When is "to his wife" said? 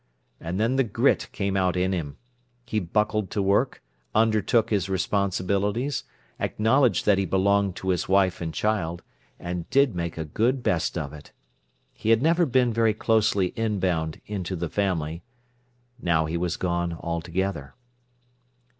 7.75-8.41